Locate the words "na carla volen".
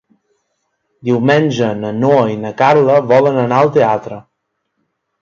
2.47-3.41